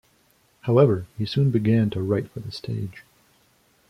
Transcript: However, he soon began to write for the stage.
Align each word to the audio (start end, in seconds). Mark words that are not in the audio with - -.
However, 0.61 1.05
he 1.15 1.27
soon 1.27 1.51
began 1.51 1.91
to 1.91 2.01
write 2.01 2.27
for 2.31 2.39
the 2.39 2.51
stage. 2.51 3.03